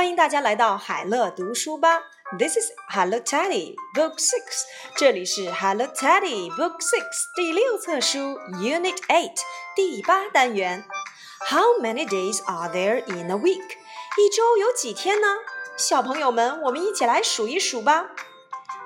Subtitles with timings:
[0.00, 2.02] 欢迎大家来到海乐读书吧。
[2.38, 4.64] This is Hello Teddy Book Six，
[4.96, 7.04] 这里是 Hello Teddy Book Six
[7.34, 9.36] 第六册书 Unit Eight
[9.74, 10.84] 第八单元。
[11.48, 13.62] How many days are there in a week？
[14.16, 15.26] 一周有几天呢？
[15.76, 18.10] 小朋友们，我们一起来数一数吧。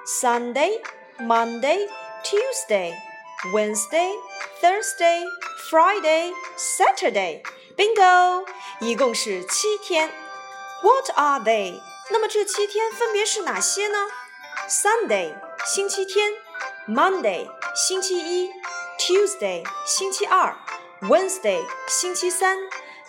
[0.05, 0.83] Sunday,
[1.19, 1.89] Monday,
[2.23, 2.95] Tuesday,
[3.53, 4.13] Wednesday,
[4.61, 5.25] Thursday,
[5.71, 7.43] Friday, Saturday.
[7.77, 8.45] Bingo！
[8.81, 10.11] 一共是七天。
[10.83, 11.81] What are they？
[12.11, 13.99] 那么这七天分别是哪些呢？
[14.69, 16.33] Sunday，星期天；
[16.89, 18.51] Monday，星期一；
[18.99, 20.55] Tuesday，星期二；
[21.03, 22.57] Wednesday，星期三；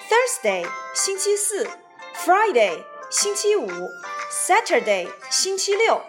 [0.10, 1.66] Thursday，星期四；
[2.26, 3.68] Friday，星期五；
[4.30, 6.02] Saturday，星期六。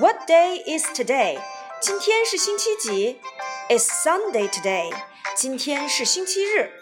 [0.00, 1.40] What day is today？
[1.80, 3.20] 今天是星期几？
[3.68, 4.92] It's Sunday today。
[5.36, 6.72] 今天是星期日。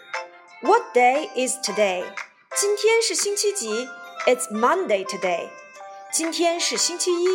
[0.61, 2.03] What day is today？
[2.55, 3.87] 今天是星期几？
[4.25, 5.49] It's Monday today。
[6.11, 7.27] 今天是星期一。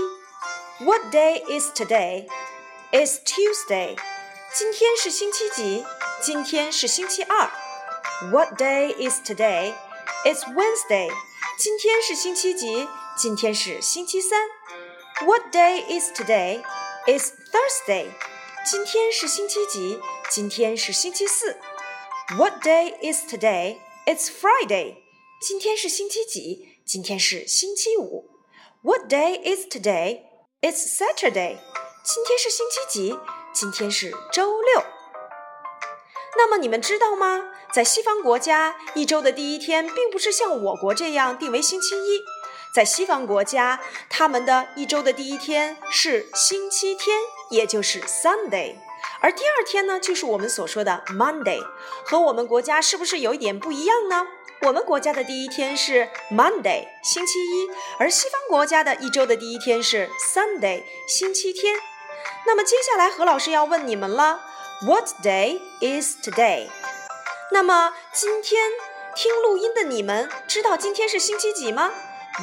[0.85, 2.29] What day is today?
[2.93, 3.97] It's Tuesday。
[4.55, 5.85] 今天是星期几？
[6.21, 7.51] 今天是星期二。
[8.31, 9.75] What day is today?
[10.25, 11.11] It's Wednesday。
[11.59, 12.89] 今天是星期几？
[13.17, 14.49] 今天是星期三。
[15.25, 16.63] What day is today?
[17.07, 18.09] It's Thursday。
[18.67, 20.01] 今天是星期几？
[20.31, 21.57] 今天是星期四。
[22.37, 23.79] What day is today?
[24.07, 24.97] It's Friday。
[25.40, 26.68] 今天是星期几？
[26.86, 28.30] 今天是星期五。
[28.82, 30.24] What day is today?
[30.60, 31.58] It's Saturday.
[32.04, 33.18] 今天是星期几？
[33.54, 34.84] 今天是周六。
[36.36, 37.54] 那么你们知道吗？
[37.74, 42.20] 在西方国家，一周的第一天并不是像我国这样定为星期一。
[42.76, 43.80] 在西方国家，
[44.10, 47.18] 他们的一周的第一天是星期天，
[47.50, 48.76] 也就是 Sunday，
[49.22, 51.62] 而第二天呢，就是我们所说的 Monday。
[52.06, 54.28] 和我们国家是不是有一点不一样呢？
[54.64, 61.76] 我们国家的第一天是 Monday，星期一，而西方国家的一周的第一天是 Sunday，星期天。
[62.46, 64.42] 那么接下来何老师要问你们了
[64.86, 66.68] ，What day is today？
[67.52, 68.72] 那么今天
[69.16, 71.92] 听录音的你们知道今天是星期几吗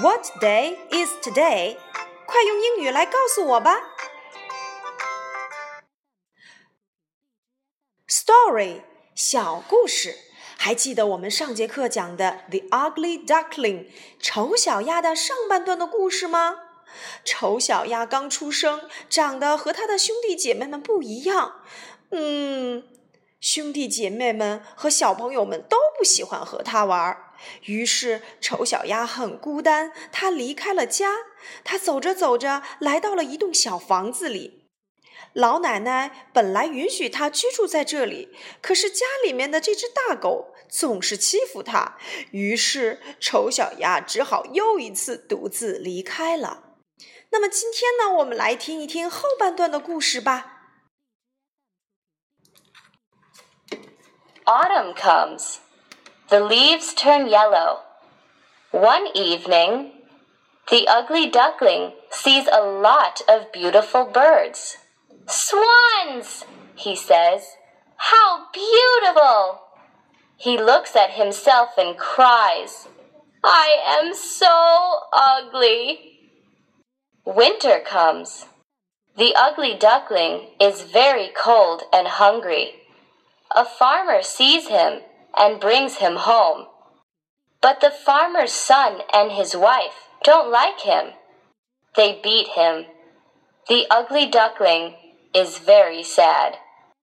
[0.00, 1.76] ？What day is today？
[2.26, 3.80] 快用英语来告诉我吧。
[8.08, 8.82] Story，
[9.16, 10.14] 小故事。
[10.56, 13.84] 还记得我们上节课讲的《The Ugly Duckling》
[14.20, 16.54] 丑小鸭的上半段的故事吗？
[17.24, 21.62] 丑小鸭刚出生，长得和他的兄弟姐妹们不一样。
[22.10, 22.84] 嗯，
[23.40, 27.18] 兄弟姐妹们和小朋友们都不喜欢和他玩。
[27.64, 31.12] 于是，丑小鸭很孤单，他离开了家。
[31.64, 34.65] 他走着走着，来到了一栋小房子里。
[35.35, 41.97] 老奶奶本来允许他居住在这里，可是家里面的这只大狗总是欺负他，
[42.31, 46.63] 于是丑小鸭只好又一次独自离开了。
[47.29, 50.57] 那么今天呢，我们来听一听后半段的故事吧。
[54.43, 55.57] Autumn comes.
[56.27, 57.79] The leaves turn yellow.
[58.71, 59.91] One evening,
[60.67, 64.75] the ugly duckling sees a lot of beautiful birds.
[66.22, 66.44] Swans,
[66.74, 67.56] he says.
[67.96, 69.60] How beautiful!
[70.36, 72.88] He looks at himself and cries,
[73.42, 76.18] I am so ugly.
[77.24, 78.46] Winter comes.
[79.16, 82.74] The ugly duckling is very cold and hungry.
[83.54, 85.00] A farmer sees him
[85.36, 86.66] and brings him home.
[87.62, 91.12] But the farmer's son and his wife don't like him.
[91.94, 92.86] They beat him.
[93.68, 94.96] The ugly duckling
[95.36, 96.56] is very sad.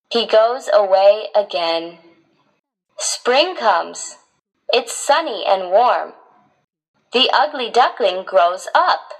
[0.10, 2.00] He goes away again.
[2.98, 4.18] Spring comes.
[4.74, 6.14] It's sunny and warm.
[7.12, 9.14] The ugly duckling grows up.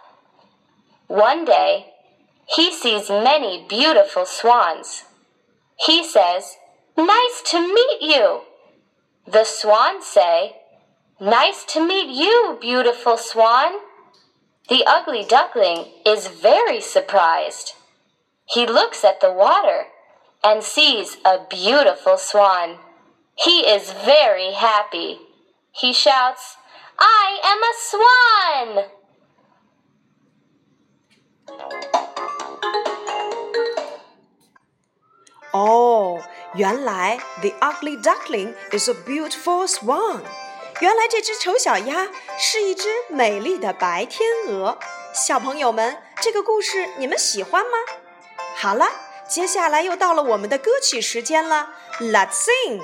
[1.08, 1.94] One day,
[2.56, 5.04] he sees many beautiful swans.
[5.86, 6.58] He says,
[6.98, 8.42] Nice to meet you.
[9.28, 10.56] The swans say,
[11.20, 13.74] Nice to meet you, beautiful swan.
[14.70, 17.74] The ugly duckling is very surprised.
[18.47, 19.89] He looks at the water
[20.43, 22.79] and sees a beautiful swan.
[23.35, 25.21] He is very happy.
[25.71, 26.57] He shouts,
[26.99, 28.85] I am a swan!
[35.53, 36.21] Oh,
[36.55, 40.23] 原来 the ugly duckling is a beautiful swan.
[40.81, 42.09] 原来这只丑小鸭
[42.39, 44.79] 是一只美丽的白天鹅。
[45.13, 47.79] 小朋友们，这个故事你们喜欢吗？
[48.56, 48.88] 好了，
[49.28, 51.70] 接下来又到了我们的歌曲时间了
[52.00, 52.82] ，Let's sing。